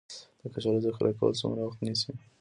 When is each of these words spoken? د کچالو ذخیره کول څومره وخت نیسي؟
د 0.39 0.41
کچالو 0.53 0.83
ذخیره 0.85 1.11
کول 1.19 1.31
څومره 1.41 1.61
وخت 1.63 1.79
نیسي؟ 1.85 2.11